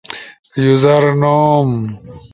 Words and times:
یوزر 0.63 1.03
نوم 1.21 1.69